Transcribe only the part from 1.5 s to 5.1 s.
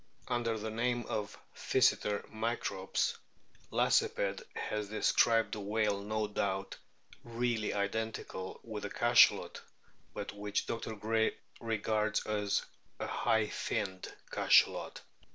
Pkyseter microps Lacepede has